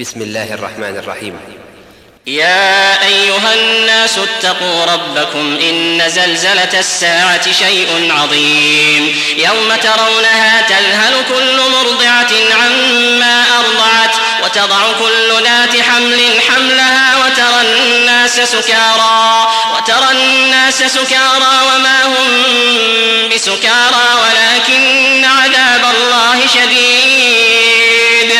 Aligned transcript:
بسم 0.00 0.22
الله 0.22 0.54
الرحمن 0.54 0.96
الرحيم. 0.96 1.40
يا 2.26 3.06
أيها 3.06 3.54
الناس 3.54 4.18
اتقوا 4.18 4.84
ربكم 4.84 5.58
إن 5.62 6.10
زلزلة 6.10 6.78
الساعة 6.78 7.52
شيء 7.52 8.12
عظيم. 8.18 9.22
يوم 9.36 9.74
ترونها 9.82 10.62
تذهل 10.68 11.14
كل 11.28 11.56
مرضعة 11.56 12.30
عما 12.52 13.44
أرضعت 13.58 14.14
وتضع 14.44 14.92
كل 14.98 15.44
ذات 15.44 15.80
حمل 15.80 16.40
حملها 16.48 17.16
وترى 17.16 17.60
الناس 17.60 18.40
سكارى 18.40 19.48
وترى 19.76 20.10
الناس 20.10 20.82
سكارى 20.82 21.60
وما 21.66 22.04
هم 22.04 23.28
بسكارى 23.34 24.08
ولكن 24.22 25.24
عذاب 25.24 25.94
الله 25.94 26.46
شديد. 26.46 28.32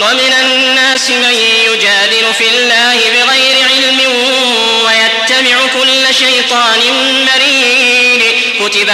ومن 0.00 0.32
الناس 0.42 1.10
من 1.10 1.34
يجادل 1.68 2.34
في 2.38 2.48
الله 2.48 2.94
بغير 2.94 3.56
علم 3.70 4.00
ويتبع 4.84 5.66
كل 5.80 6.14
شيطان 6.14 6.80
مريد. 7.24 8.22
كتب 8.60 8.90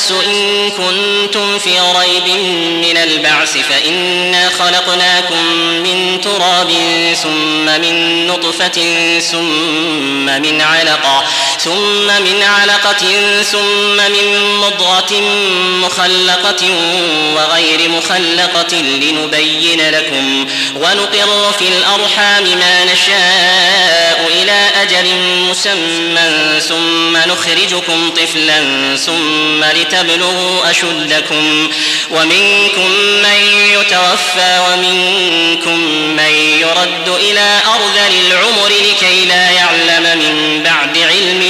الناس 0.00 0.12
إن 0.26 0.70
كنتم 0.70 1.58
في 1.58 1.70
ريب 1.80 2.36
من 2.86 2.96
البعث 2.96 3.56
فإنا 3.58 4.48
خلقناكم 4.48 5.44
من 5.82 6.20
تراب 6.20 6.72
ثم 7.22 7.80
من 7.80 8.26
نطفة 8.26 8.80
ثم 9.20 10.24
من 10.42 10.60
علقة 10.60 11.24
ثم 11.64 12.06
من 12.06 12.42
علقة 12.42 13.06
ثم 13.42 13.96
من 13.96 14.54
مضغة 14.56 15.20
مخلقة 15.86 16.66
وغير 17.36 17.88
مخلقة 17.88 18.76
لنبين 18.76 19.90
لكم 19.90 20.46
ونقر 20.76 21.52
في 21.58 21.68
الأرحام 21.68 22.44
ما 22.44 22.84
نشاء 22.84 24.28
إلى 24.42 24.70
أجل 24.82 25.16
مسمى 25.50 26.60
ثم 26.60 27.16
نخرجكم 27.16 28.10
طفلا 28.10 28.60
ثم 28.96 29.64
لتبلغوا 29.64 30.70
أشدكم 30.70 31.70
ومنكم 32.10 32.90
من 33.22 33.40
يتوفى 33.72 34.58
ومنكم 34.68 35.78
من 36.16 36.34
يرد 36.60 37.08
إلى 37.08 37.60
أرذل 37.66 38.26
العمر 38.26 38.68
لكي 38.68 39.24
لا 39.24 39.50
يعلم 39.50 40.18
من 40.18 40.62
بعد 40.62 40.98
علم 40.98 41.49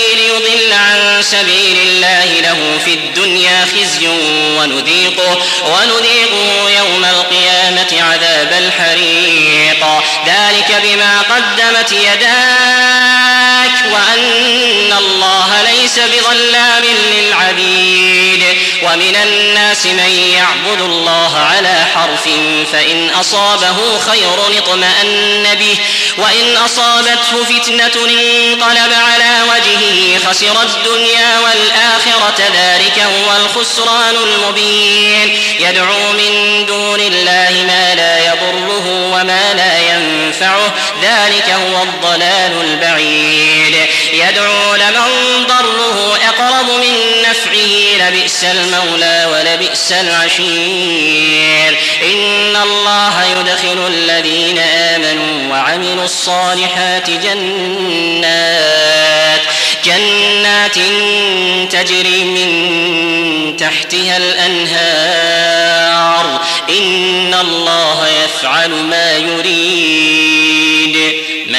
ليضل 0.31 0.73
عن 0.73 1.21
سبيل 1.21 1.77
الله 1.77 2.25
له 2.25 2.79
في 2.85 2.93
الدنيا 2.93 3.65
خزي 3.65 4.07
ونذيقه 4.57 5.37
ونذيقه 5.65 6.69
يوم 6.69 7.05
القيامة 7.05 8.11
عذاب 8.11 8.53
الحريق. 8.53 9.85
ذلك 10.27 10.81
بما 10.83 11.21
قدمت 11.21 11.91
يداك 11.91 13.93
وأن 14.11 14.93
الله 14.97 15.61
ليس 15.61 15.99
بظلام 15.99 16.83
للعبيد. 16.83 18.43
ومن 18.83 19.15
الناس 19.15 19.85
من 19.85 20.33
يعبد 20.37 20.81
الله 20.81 21.37
على 21.37 21.85
حرف 21.95 22.23
فإن 22.71 23.09
أصابه 23.09 23.99
خير 23.99 24.57
اطمأن 24.57 25.55
به 25.59 25.77
وإن 26.17 26.57
أصابته 26.57 27.43
فتنة 27.43 28.05
انقلب 28.05 28.93
على 28.93 29.41
وجهه 29.49 30.19
خسر 30.29 30.61
الدنيا 30.61 31.39
والآخرة 31.39 32.43
ذلك 32.55 32.99
هو 32.99 33.35
الخسران 33.35 34.15
المبين. 34.15 35.37
يدعو 35.59 36.11
من 36.11 36.65
دون 36.65 36.99
الله 36.99 37.63
ما 37.67 37.95
لا 37.95 38.19
يضره 38.19 38.87
وما 39.13 39.53
لا 39.53 39.79
ينفعه 39.79 40.73
ذلك 41.01 41.49
هو 41.49 41.83
الضلال 41.83 42.61
البعيد. 42.61 43.87
يدعو 44.13 44.75
لمن 44.75 45.45
ضره 45.47 46.17
أقرب 46.27 46.69
من 46.69 46.95
نفعه 47.29 47.73
لبئس 47.99 48.43
المولى 48.43 49.27
ولبئس 49.31 49.91
العشير. 49.91 51.77
إن 52.03 52.55
الله 52.55 53.23
يدخل 53.25 53.87
الذين 53.87 54.57
آمنوا 54.59 55.51
وعملوا 55.51 56.05
الصالحات 56.05 57.09
جنات 57.09 58.61
جنات 59.85 60.75
تجري 61.71 62.23
من 62.23 62.51
تحتها 63.57 64.17
الأنهار. 64.17 65.61
إن 66.69 67.33
الله 67.41 68.07
يفعل 68.07 68.69
ما 68.69 69.11
يريد. 69.17 70.10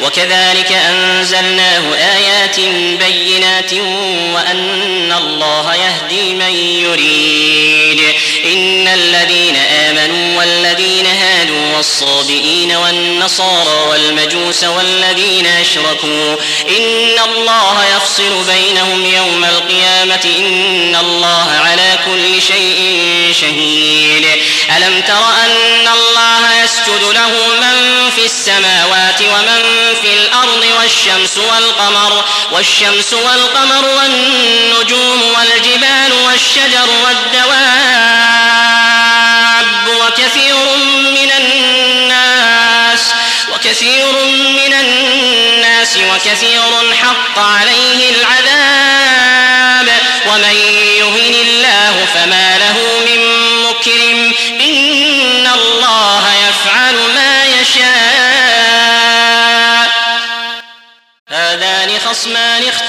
وكذلك 0.00 0.72
أنزلناه 0.72 1.82
آيات 1.94 2.60
بينات 3.04 3.72
وأن 4.34 5.12
الله 5.12 5.74
يهدي 5.74 6.34
من 6.34 6.54
يريد. 6.54 8.00
إن 8.44 8.88
الذين 8.88 9.56
آمنوا 9.56 10.38
والذين 10.38 11.06
هادوا 11.06 11.76
والصابئين 11.76 12.72
والنصارى 12.72 13.88
والمجوس 13.90 14.64
والذين 14.64 15.46
أشركوا 15.46 16.36
إن 16.68 17.18
الله 17.24 17.84
يفصل 17.96 18.44
بينهم 18.44 19.06
يوم 19.06 19.44
القيامة 19.44 20.34
إن 20.38 20.96
الله 21.00 21.50
على 21.64 21.98
كل 22.06 22.42
شيء 22.42 22.80
شهيد. 23.40 24.26
ألم 24.76 25.00
تر 25.00 25.24
أن 25.44 25.88
الله 25.88 26.23
يسجد 26.84 27.02
له 27.02 27.28
من 27.60 28.10
في 28.16 28.24
السماوات 28.24 29.20
ومن 29.22 29.62
في 30.02 30.12
الأرض 30.12 30.64
والشمس 30.78 31.38
والقمر 31.38 32.24
والشمس 32.52 33.12
والقمر 33.12 33.84
والنجوم 33.88 35.22
والجبال 35.22 36.12
والشجر 36.12 36.88
والدواب 37.04 37.54
وكثير 39.88 40.56
من 41.14 41.30
الناس 41.38 43.00
وكثير 43.54 44.12
من 44.34 44.72
الناس 44.72 45.96
وكثير 45.96 46.94
حق 47.02 47.38
عليه 47.38 48.10
العذاب. 48.10 48.93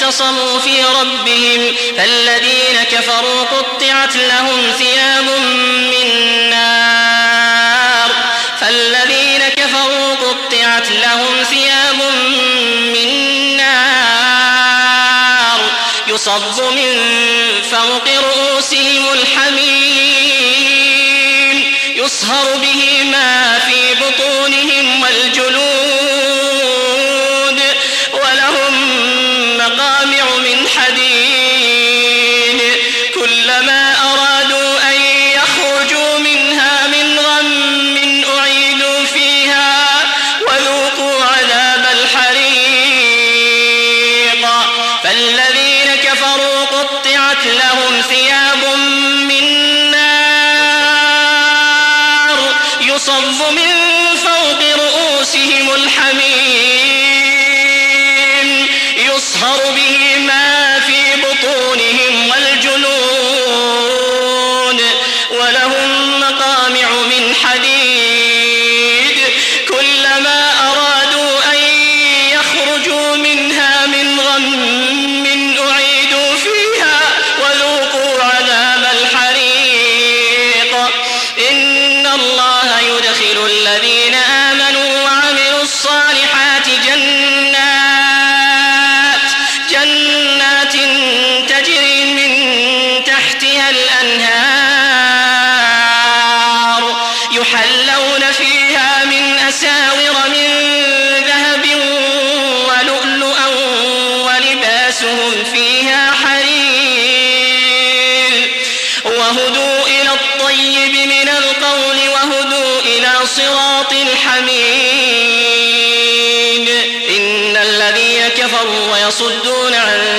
اعتصموا 0.06 0.60
في 0.60 0.84
ربهم 0.84 1.76
فالذين 1.98 2.84
كفروا 2.92 3.44
قطعت 3.44 4.16
لهم 4.16 4.72
ثياب 4.80 5.26
من 5.92 6.08
نار 6.50 8.12
فالذين 8.62 9.50
كفروا 9.56 10.16
قطعت 10.16 10.92
لهم 10.92 11.44
ثياب 11.50 11.96
من 12.96 13.10
نار 13.58 13.96
يصب 16.08 16.64
من 16.76 16.94
فوق 17.72 18.08
رؤوسهم 18.24 19.14
الحميم 19.14 20.36
يصهر 21.96 22.58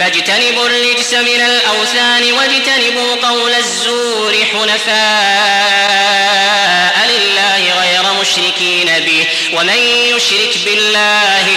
فاجتنبوا 0.00 0.66
الرجس 0.66 1.14
من 1.14 1.40
الأوثان 1.40 2.32
واجتنبوا 2.32 3.14
قول 3.28 3.54
الزور 3.54 4.34
حنفاء 4.52 5.00
لله 7.08 7.80
غير 7.80 8.02
مشركين 8.20 8.86
به 8.86 9.26
ومن 9.52 9.78
يشرك 10.16 10.58
بالله 10.64 11.56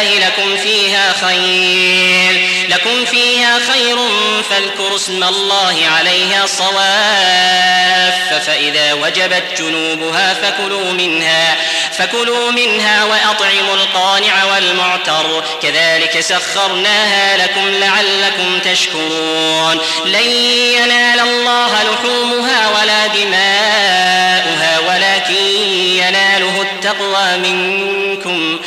الله 0.00 0.26
لكم 0.26 0.56
فيها 0.56 1.12
خير. 1.12 2.48
لكم 2.68 3.04
فيها 3.04 3.58
خير 3.72 3.96
فاذكروا 4.50 4.96
اسم 4.96 5.24
الله 5.24 5.76
عليها 5.96 6.46
صواف. 6.46 8.46
فإذا 8.46 8.92
وجبت 8.92 9.44
جنوبها 9.58 10.34
فكلوا 10.34 10.92
منها 10.92 11.56
فكلوا 11.98 12.50
منها 12.50 13.04
وأطعموا 13.04 13.74
القانع 13.74 14.44
والمعتر. 14.44 15.44
كذلك 15.62 16.20
سخرناها 16.20 17.36
لكم 17.36 17.68
لعلكم 17.68 18.58
تشكرون. 18.58 19.80
لن 20.04 20.30
ينال 20.76 21.20
الله 21.20 21.82
لحومها 21.82 22.68
ولا 22.68 23.06
دماؤها 23.06 24.78
ولكن 24.88 25.46
يناله 25.96 26.62
التقوى 26.62 27.36
منكم. 27.36 28.60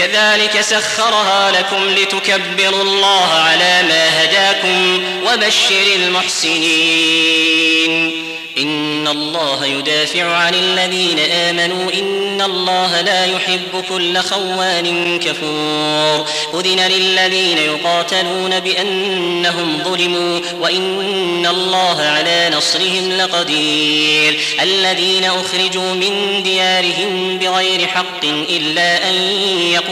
كذلك 0.00 0.60
سخرها 0.60 1.50
لكم 1.50 1.88
لتكبروا 1.88 2.82
الله 2.82 3.26
على 3.26 3.82
ما 3.82 4.24
هداكم 4.24 5.02
وبشر 5.26 5.94
المحسنين. 5.96 7.50
إن 8.58 9.08
الله 9.08 9.66
يدافع 9.66 10.36
عن 10.36 10.54
الذين 10.54 11.18
آمنوا. 11.18 11.92
إن 11.92 12.42
الله 12.42 13.00
لا 13.00 13.24
يحب 13.26 13.84
كل 13.88 14.18
خوان 14.18 15.18
كفور. 15.18 16.26
أذن 16.54 16.80
للذين 16.80 17.58
يقاتلون 17.58 18.60
بأنهم 18.60 19.82
ظلموا. 19.84 20.40
وإن 20.60 21.46
الله 21.46 22.02
على 22.02 22.50
نصرهم 22.56 23.12
لقدير. 23.12 24.40
الذين 24.62 25.24
أخرجوا 25.24 25.94
من 25.94 26.42
ديارهم 26.42 27.38
بغير 27.38 27.86
حق 27.86 28.24
إلا 28.24 29.10
أن 29.10 29.14
يقولوا 29.72 29.89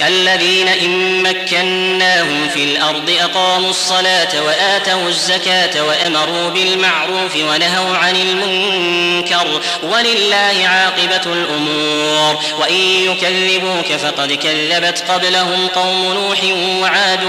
الذين 0.00 0.68
إن 0.68 1.22
مكناهم 1.22 2.48
في 2.48 2.64
الأرض 2.64 3.10
أقاموا 3.20 3.70
الصلاة 3.70 4.42
وآتوا 4.42 5.08
الزكاة 5.08 5.82
وأمروا 5.82 6.50
بالمعروف 6.50 7.36
ونهوا 7.36 7.96
عن 7.96 8.16
المنكر 8.16 9.60
ولله 9.82 10.68
عاقبة 10.68 11.32
الأمور. 11.32 12.38
وإن 12.58 12.74
يكذبوك 12.74 13.86
فقد 13.86 14.32
كذبت 14.32 15.04
قبلهم 15.10 15.68
قوم 15.68 16.12
نوح 16.12 16.38
وعاد 16.82 17.24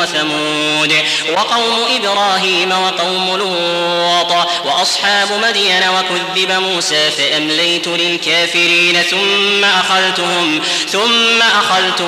وثمود 0.00 0.94
وقوم 1.32 1.86
إبراهيم 1.96 2.72
وقوم 2.72 3.36
لوط 3.36 4.32
وأصحاب 4.64 5.28
مدين 5.42 5.82
وكذب 5.88 6.52
موسى 6.52 7.10
فأمليت 7.10 7.88
للكافرين 7.88 9.02
ثم 9.02 9.64
أخذتهم 9.64 10.60
ثم 10.88 11.42
أخذتهم 11.42 12.07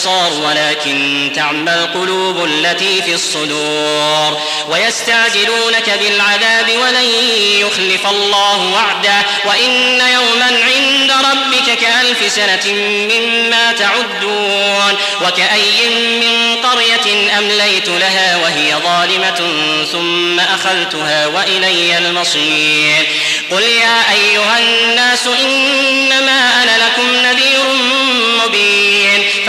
الأبصار 0.00 0.32
ولكن 0.32 1.30
تعمى 1.34 1.72
القلوب 1.72 2.44
التي 2.44 3.02
في 3.02 3.14
الصدور. 3.14 4.40
ويستعجل 4.68 5.20
يستعجلونك 5.30 5.90
بالعذاب 6.00 6.66
ولن 6.82 7.04
يخلف 7.60 8.06
الله 8.06 8.72
وعده. 8.72 9.26
وإن 9.44 10.00
يوما 10.00 10.60
عند 10.64 11.12
ربك 11.12 11.78
كألف 11.78 12.32
سنة 12.32 12.74
مما 12.74 13.72
تعدون. 13.72 14.96
وكأي 15.26 15.88
من 16.20 16.56
قرية 16.62 17.38
أمليت 17.38 17.88
لها 17.88 18.36
وهي 18.36 18.74
ظالمة 18.84 19.52
ثم 19.92 20.40
أخذتها 20.40 21.26
وإلي 21.26 21.98
المصير. 21.98 23.06
قل 23.50 23.62
يا 23.62 24.12
أيها 24.12 24.58
الناس 24.58 25.26
إنما 25.26 26.62
أنا 26.62 26.84
لكم 26.84 27.16
نذير 27.16 27.64
مبين. 28.44 29.29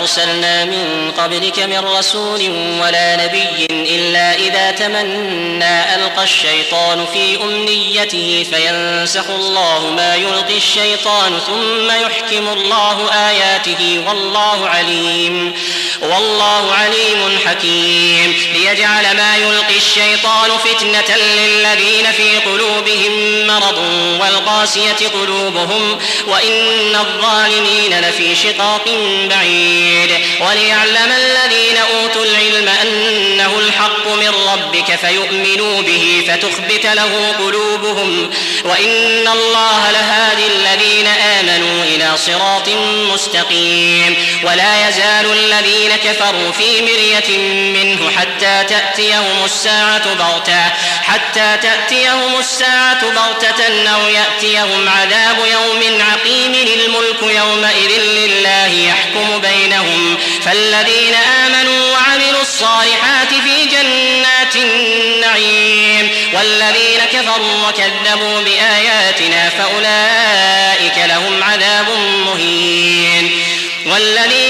أرسلنا 0.00 0.64
من 0.64 1.12
قبلك 1.18 1.58
من 1.58 1.78
رسول 1.78 2.40
ولا 2.82 3.26
نبي 3.26 3.66
إلا 3.70 4.34
إذا 4.34 4.70
تمنى 4.70 5.94
ألقى 5.94 6.24
الشيطان 6.24 7.06
في 7.12 7.42
أمنيته 7.42 8.46
فينسخ 8.50 9.30
الله 9.30 9.90
ما 9.90 10.14
يلقي 10.14 10.56
الشيطان 10.56 11.38
ثم 11.46 11.90
يحكم 11.90 12.48
الله 12.48 13.12
آياته 13.12 14.04
والله 14.08 14.68
عليم 14.68 15.54
والله 16.02 16.72
عليم 16.72 17.38
حكيم. 17.46 18.36
ليجعل 18.54 19.16
ما 19.16 19.36
يلقي 19.36 19.76
الشيطان 19.76 20.50
فتنة 20.64 21.16
للذين 21.16 22.12
في 22.12 22.38
قلوبهم 22.38 23.46
مرض 23.46 23.78
والقاسية 24.20 25.08
قلوبهم 25.14 25.98
وإن 26.26 26.96
الظالمين 27.00 28.00
لفي 28.00 28.36
شقاق 28.36 28.84
بعيد. 29.30 30.10
وليعلم 30.40 31.12
الذين 31.12 31.76
أوتوا 31.76 32.24
العلم 32.24 32.68
أنه 32.68 33.58
الحق 33.58 34.06
من 34.06 34.32
ربك 34.52 34.96
فيؤمنوا 34.96 35.82
به 35.82 36.24
فتخبت 36.28 36.86
له 36.86 37.34
قلوبهم 37.38 38.30
وإن 38.64 39.28
الله 39.28 39.90
لهادي 39.90 40.46
الذين 40.46 41.06
آمنوا 41.06 41.84
إلى 41.84 42.10
صراط 42.26 42.68
مستقيم. 43.12 44.16
ولا 44.42 44.88
يزال 44.88 45.32
الذين 45.32 45.87
الذين 45.88 46.12
كفروا 46.12 46.52
في 46.52 46.82
مرية 46.82 47.38
منه 47.48 48.10
حتى 48.10 48.64
تأتيهم 48.68 49.44
الساعة 49.44 50.14
بغتة 50.14 50.64
حتى 51.02 51.56
تأتيهم 51.62 52.38
الساعة 52.38 53.10
بغتة 53.10 53.88
أو 53.94 54.08
يأتيهم 54.08 54.88
عذاب 54.88 55.36
يوم 55.52 56.02
عقيم 56.02 56.54
الملك 56.54 57.36
يومئذ 57.36 58.00
لله 58.00 58.66
يحكم 58.66 59.38
بينهم. 59.38 60.18
فالذين 60.44 61.14
آمنوا 61.14 61.92
وعملوا 61.92 62.42
الصالحات 62.42 63.28
في 63.28 63.64
جنات 63.64 64.56
النعيم 64.56 66.10
والذين 66.32 67.00
كفروا 67.12 67.68
وكذبوا 67.68 68.40
بآياتنا 68.40 69.50
فأولئك 69.50 70.98
لهم 71.08 71.42
عذاب 71.42 71.86
مهين. 72.26 73.44
والذين 73.86 74.47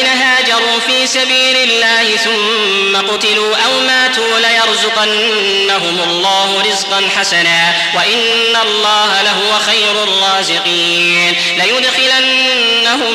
هاجروا 0.49 0.81
في 0.81 1.07
سبيل 1.07 1.57
الله 1.57 2.17
ثم 2.17 2.97
قتلوا 2.97 3.57
أو 3.57 3.81
ماتوا 3.81 4.39
ليرزقنهم 4.39 6.01
الله 6.11 6.63
رزقا 6.71 7.09
حسنا 7.17 7.75
وإن 7.95 8.57
الله 8.63 9.23
لهو 9.23 9.59
خير 9.67 10.03
الرازقين. 10.03 11.35
ليدخلنهم 11.57 13.15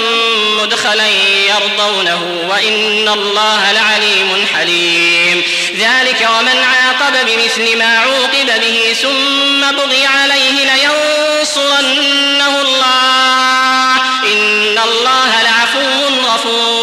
مدخلا 0.62 1.08
يرضونه 1.48 2.22
وإن 2.50 3.10
الله 3.10 3.72
لعليم 3.72 4.46
حليم. 4.56 5.44
ذلك 5.80 6.30
ومن 6.40 6.64
عاقب 6.64 7.26
بمثل 7.26 7.78
ما 7.78 7.98
عوقب 7.98 8.62
به 8.62 8.96
ثم 9.02 9.72
بغي 9.72 10.06
عليه 10.06 10.74
لينصرنه 10.74 12.62
الله. 12.62 13.96
إن 14.24 14.80
الله 14.80 15.42
لعفو 15.44 16.04
غفور 16.26 16.83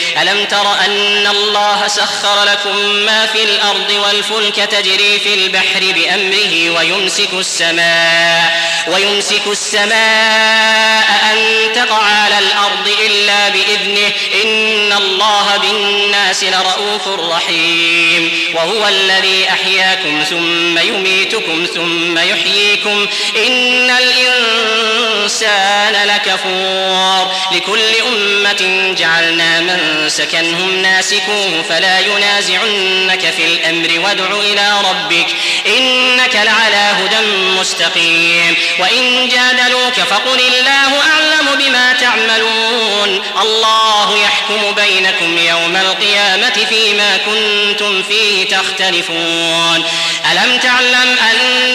ألم 0.17 0.45
تر 0.45 0.73
أن 0.85 1.27
الله 1.27 1.87
سخر 1.87 2.43
لكم 2.43 2.75
ما 3.05 3.25
في 3.25 3.43
الأرض 3.43 3.91
والفلك 3.91 4.55
تجري 4.55 5.19
في 5.19 5.33
البحر 5.33 5.79
بأمره 5.79 6.69
ويمسك 6.69 7.33
السماء 7.33 8.61
ويمسك 8.87 9.41
السماء 9.47 11.05
أن 11.31 11.37
تقع 11.75 12.03
على 12.03 12.39
الأرض 12.39 12.89
إلا 13.05 13.49
بإذنه 13.49 14.11
إن 14.43 14.93
الله 14.93 15.57
بالناس 15.57 16.43
لرؤوف 16.43 17.07
رحيم. 17.07 18.31
وهو 18.55 18.87
الذي 18.87 19.49
أحياكم 19.49 20.23
ثم 20.29 20.77
يميتكم 20.77 21.67
ثم 21.75 22.17
يحييكم 22.17 23.07
إن 23.47 23.89
الإنسان 23.89 26.07
لكفور. 26.07 27.31
لكل 27.51 27.95
أمة 28.07 28.93
جعلنا 28.97 29.59
من 29.59 30.00
سكنهم 30.09 30.81
ناسكوه 30.81 31.63
فلا 31.69 31.99
ينازعنك 31.99 33.33
في 33.37 33.45
الأمر 33.45 33.99
وادع 33.99 34.39
إلى 34.39 34.81
ربك 34.89 35.27
إنك 35.67 36.35
لعلى 36.35 36.91
هدى 36.99 37.27
مستقيم 37.59 38.55
وإن 38.79 39.29
جادلوك 39.29 39.93
فقل 39.93 40.39
الله 40.39 40.99
أعلم 40.99 41.59
بما 41.59 41.93
تعملون 41.93 43.21
الله 43.41 44.17
يحكم 44.23 44.75
بينكم 44.75 45.37
يوم 45.37 45.75
القيامة 45.75 46.65
فيما 46.69 47.17
كنتم 47.17 48.03
فيه 48.03 48.45
تختلفون 48.47 49.83
ألم 50.31 50.57
تعلم 50.57 51.17
أن 51.31 51.70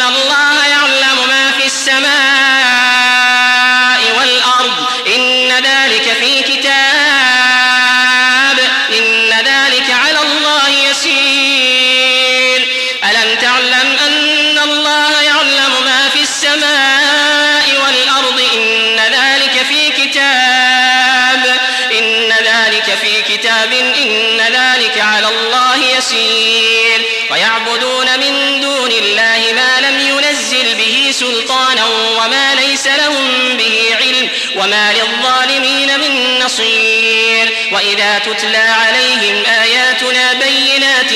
وما 35.26 35.46
للظالمين 35.46 36.00
من 36.00 36.38
نصير. 36.44 37.56
وإذا 37.72 38.18
تتلى 38.18 38.56
عليهم 38.56 39.44
آياتنا 39.46 40.32
بينات 40.32 41.10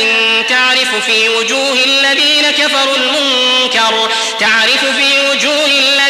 تعرف 0.48 0.94
في 1.06 1.28
وجوه 1.28 1.78
الذين 1.84 2.50
كفروا 2.50 2.96
المنكر 2.96 4.10
تعرف 4.40 4.84
في 4.84 5.30
وجوه 5.30 5.66
الذين 5.66 6.09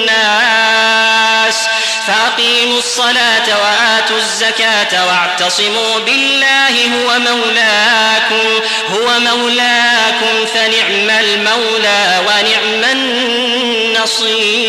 فأقيموا 2.07 2.77
الصلاة 2.77 3.47
وآتوا 3.61 4.17
الزكاة 4.17 5.05
واعتصموا 5.07 5.99
بالله 5.99 6.85
هو 6.95 7.19
مولاكم 7.19 8.47
هو 8.89 9.19
مولاكم 9.19 10.45
فنعم 10.53 11.09
المولى 11.09 12.21
ونعم 12.27 12.83
النصير. 13.91 14.61